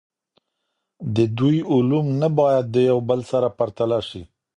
د 1.15 1.17
دوی 1.37 1.57
علوم 1.73 2.05
نه 2.21 2.29
باید 2.39 2.65
د 2.69 2.77
یو 2.89 2.99
بل 3.09 3.19
سره 3.31 3.47
پرتله 3.57 3.99
سي. 4.09 4.21